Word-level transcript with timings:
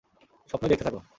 স্বপ্নই 0.49 0.69
দেখতে 0.69 0.85
থাক। 0.87 0.95